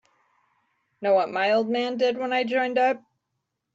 [0.99, 3.03] Know what my old man did when I joined up?